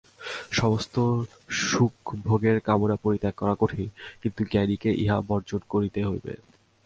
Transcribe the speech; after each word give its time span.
সমস্ত 0.51 0.95
সুখভোগের 1.61 2.57
কামনা 2.59 2.95
পরিত্যাগ 2.95 3.33
করা 3.37 3.55
কঠিন, 3.55 3.87
কিন্তু 4.21 4.41
জ্ঞানীকে 4.51 4.89
ইহা 5.03 5.17
বর্জন 5.29 5.61
করিতে 5.69 5.99
হইবে। 6.05 6.33